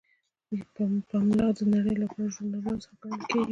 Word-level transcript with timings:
پملا 1.09 1.47
د 1.57 1.59
نړۍ 1.73 1.95
له 2.01 2.05
غوره 2.11 2.27
ژورنالونو 2.33 2.81
څخه 2.83 2.95
ګڼل 3.01 3.21
کیږي. 3.29 3.49